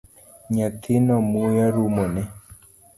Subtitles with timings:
[0.53, 2.21] Nyathino muya rumone